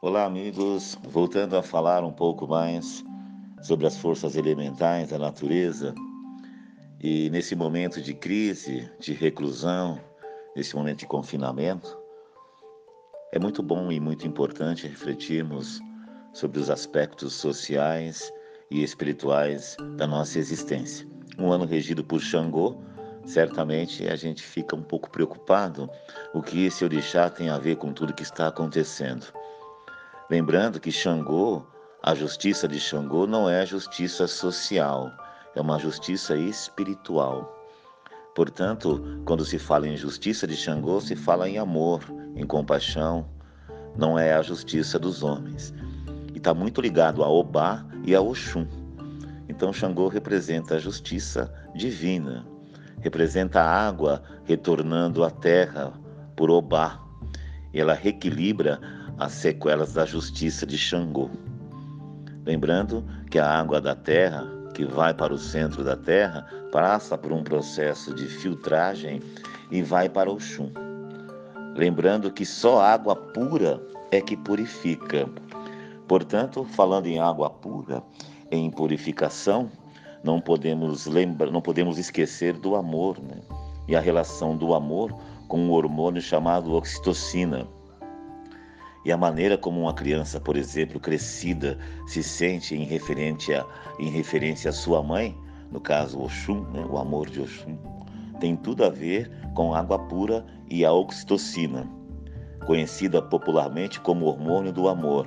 [0.00, 0.96] Olá, amigos.
[1.02, 3.04] Voltando a falar um pouco mais
[3.60, 5.92] sobre as forças elementais da natureza
[7.00, 10.00] e nesse momento de crise, de reclusão,
[10.54, 11.98] nesse momento de confinamento,
[13.32, 15.80] é muito bom e muito importante refletirmos
[16.32, 18.32] sobre os aspectos sociais
[18.70, 21.08] e espirituais da nossa existência.
[21.36, 22.76] Um ano regido por Xangô,
[23.26, 25.90] certamente a gente fica um pouco preocupado
[26.32, 29.36] o que esse orixá tem a ver com tudo que está acontecendo.
[30.30, 31.62] Lembrando que Xangô,
[32.02, 35.10] a justiça de Xangô não é justiça social,
[35.56, 37.50] é uma justiça espiritual.
[38.34, 42.02] Portanto, quando se fala em justiça de Xangô, se fala em amor,
[42.36, 43.26] em compaixão,
[43.96, 45.72] não é a justiça dos homens.
[46.34, 48.66] E está muito ligado a Obá e a Oxum.
[49.48, 52.46] Então, Xangô representa a justiça divina,
[53.00, 55.90] representa a água retornando à terra
[56.36, 57.00] por Obá.
[57.72, 61.28] Ela reequilibra as sequelas da justiça de Xangô.
[62.46, 67.32] Lembrando que a água da terra, que vai para o centro da terra, passa por
[67.32, 69.20] um processo de filtragem
[69.70, 70.70] e vai para o chum.
[71.74, 75.28] Lembrando que só água pura é que purifica.
[76.06, 78.02] Portanto, falando em água pura,
[78.50, 79.70] em purificação,
[80.22, 83.40] não podemos lembrar, não podemos esquecer do amor, né?
[83.86, 85.12] E a relação do amor
[85.48, 87.66] com um hormônio chamado oxitocina
[89.08, 94.72] e a maneira como uma criança, por exemplo, crescida, se sente em, em referência à
[94.72, 95.34] sua mãe,
[95.72, 97.78] no caso Oxum, né, o amor de Oxum,
[98.38, 101.90] tem tudo a ver com água pura e a oxitocina,
[102.66, 105.26] conhecida popularmente como hormônio do amor,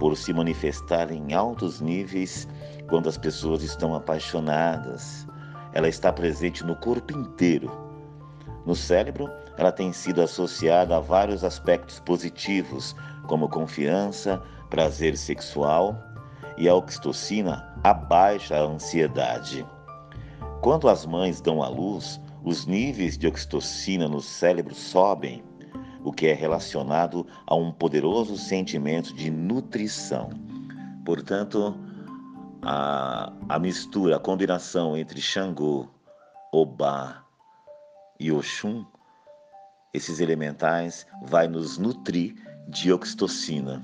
[0.00, 2.48] por se manifestar em altos níveis
[2.88, 5.24] quando as pessoas estão apaixonadas.
[5.72, 7.87] Ela está presente no corpo inteiro
[8.68, 12.94] no cérebro, ela tem sido associada a vários aspectos positivos,
[13.26, 15.96] como confiança, prazer sexual,
[16.58, 19.66] e a oxitocina abaixa a ansiedade.
[20.60, 25.42] Quando as mães dão à luz, os níveis de oxitocina no cérebro sobem,
[26.04, 30.28] o que é relacionado a um poderoso sentimento de nutrição.
[31.06, 31.74] Portanto,
[32.60, 35.88] a, a mistura, a combinação entre Xangô,
[36.52, 37.27] Obá
[38.18, 38.84] e Oxum,
[39.94, 42.34] esses elementais vai nos nutrir
[42.68, 43.82] de oxitocina.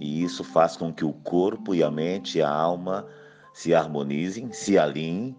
[0.00, 3.06] E isso faz com que o corpo e a mente e a alma
[3.52, 5.36] se harmonizem, se alinhem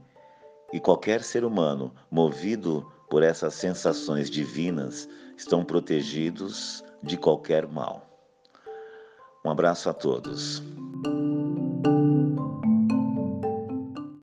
[0.73, 8.05] e qualquer ser humano movido por essas sensações divinas estão protegidos de qualquer mal.
[9.43, 10.61] Um abraço a todos.